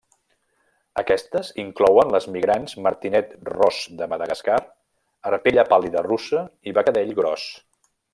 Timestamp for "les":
2.15-2.25